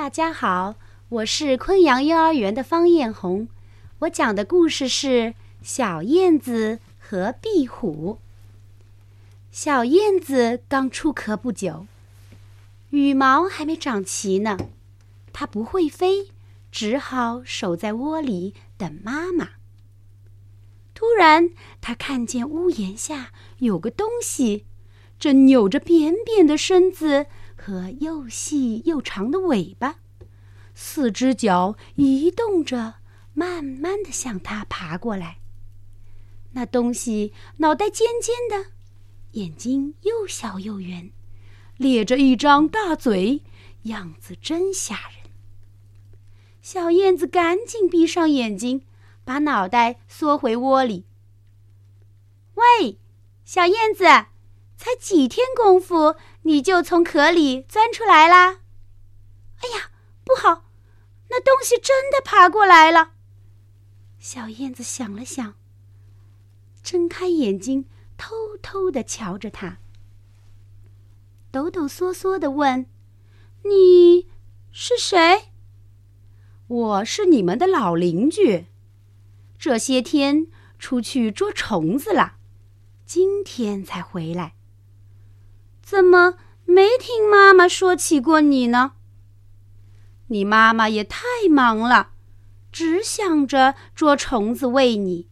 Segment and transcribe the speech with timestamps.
[0.00, 0.76] 大家好，
[1.10, 3.48] 我是昆阳幼儿园的方艳红。
[3.98, 5.08] 我讲的故事是
[5.62, 8.14] 《小燕子和壁虎》。
[9.52, 11.86] 小燕子刚出壳不久，
[12.88, 14.56] 羽毛还没长齐呢，
[15.34, 16.30] 它不会飞，
[16.72, 19.50] 只好守在窝里等妈妈。
[20.94, 21.50] 突然，
[21.82, 24.64] 它看见屋檐下有个东西，
[25.18, 27.26] 正扭着扁扁的身子。
[27.60, 29.96] 和又细又长的尾巴，
[30.74, 32.94] 四只脚移动着，
[33.34, 35.40] 慢慢的向它爬过来。
[36.52, 38.70] 那东西脑袋尖尖的，
[39.32, 41.10] 眼睛又小又圆，
[41.76, 43.42] 咧着一张大嘴，
[43.82, 45.30] 样子真吓人。
[46.62, 48.86] 小燕子赶紧闭上眼睛，
[49.22, 51.04] 把脑袋缩回窝里。
[52.54, 52.98] 喂，
[53.44, 54.04] 小燕子，
[54.80, 56.16] 才几天功夫？
[56.44, 58.60] 你就从壳里钻出来啦！
[59.58, 59.90] 哎呀，
[60.24, 60.70] 不好，
[61.28, 63.10] 那东西真的爬过来了。
[64.18, 65.56] 小燕子想了想，
[66.82, 67.84] 睁开眼睛，
[68.16, 69.80] 偷偷的瞧着它，
[71.50, 72.86] 抖抖嗦嗦的问
[73.68, 74.28] ：“你
[74.72, 75.50] 是谁
[76.68, 78.64] ？”“我是你们的老邻居，
[79.58, 80.46] 这些天
[80.78, 82.38] 出去捉虫子了，
[83.04, 84.54] 今天才回来。”
[85.82, 88.92] 怎么没听妈妈说起过你呢？
[90.28, 92.12] 你妈妈也太忙了，
[92.70, 95.28] 只想着捉虫子喂你，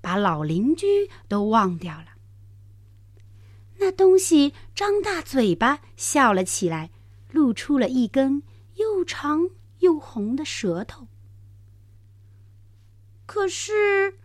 [0.00, 2.06] 把老邻居都忘掉了。
[3.78, 6.90] 那东西张大嘴巴笑了起来，
[7.30, 8.42] 露出了一根
[8.74, 11.06] 又长又红的舌头。
[13.26, 14.18] 可是，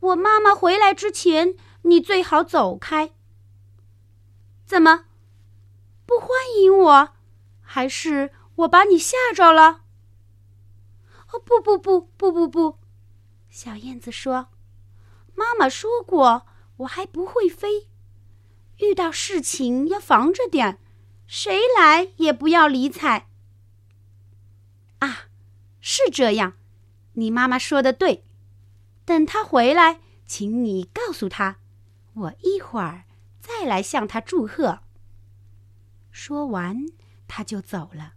[0.00, 3.15] 我妈妈回来之前，你最好走开。
[4.66, 5.04] 怎么？
[6.04, 6.28] 不欢
[6.60, 7.14] 迎我，
[7.60, 9.82] 还是我把你吓着了？
[11.32, 12.78] 哦，不不不不不不！
[13.48, 14.48] 小燕子说
[15.36, 16.46] ：“妈妈说过，
[16.78, 17.88] 我还不会飞，
[18.78, 20.80] 遇到事情要防着点，
[21.28, 23.28] 谁来也不要理睬。”
[24.98, 25.28] 啊，
[25.80, 26.54] 是这样，
[27.12, 28.24] 你妈妈说的对。
[29.04, 31.58] 等她回来，请你告诉她，
[32.14, 33.04] 我一会儿
[33.46, 34.80] 再来向他祝贺。
[36.10, 36.86] 说完，
[37.28, 38.14] 他就走了。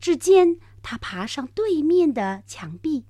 [0.00, 3.06] 只见他爬上对面的墙壁，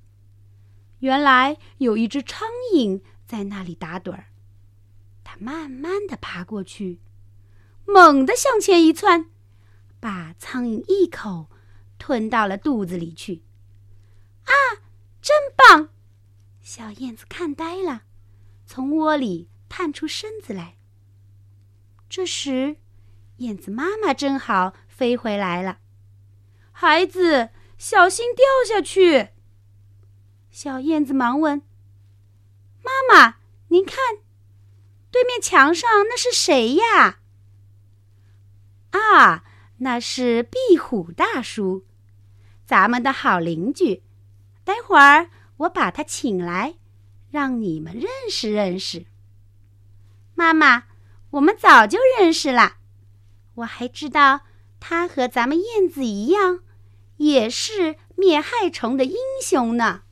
[0.99, 4.27] 原来有一只苍蝇在那里打盹儿。
[5.25, 7.01] 他慢慢的爬过去，
[7.87, 9.31] 猛地向前一窜，
[9.99, 11.49] 把苍蝇一口
[11.99, 13.45] 吞到了肚子里去。
[14.45, 14.53] 啊，
[15.23, 15.89] 真棒！
[16.61, 18.03] 小燕子看呆了，
[18.67, 20.78] 从窝里探出身子来。
[22.09, 22.77] 这时。
[23.39, 25.79] 燕子妈妈正好飞回来了，
[26.73, 29.29] 孩子小心掉下去。
[30.51, 31.63] 小燕子忙问
[32.83, 33.37] ：“妈妈，
[33.69, 33.97] 您看，
[35.13, 37.21] 对面墙上那是谁呀？”
[38.91, 39.45] 啊，
[39.77, 41.87] 那是壁虎大叔，
[42.67, 44.03] 咱们的好邻居。
[44.65, 46.75] 待会儿我把他请来，
[47.31, 49.07] 让你们认识认识。
[50.35, 50.88] 妈妈，
[51.31, 52.77] 我们早就认识了。
[53.57, 54.41] 我还知道，
[54.81, 56.61] 他和咱们燕子一样，
[57.17, 60.03] 也是灭害虫的英雄呢。